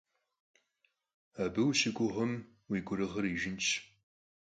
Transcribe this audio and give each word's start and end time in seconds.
Abı 1.43 1.63
vuşıguğme, 1.67 2.39
vui 2.67 2.79
gurığır 2.87 3.25
yijjınş. 3.31 3.67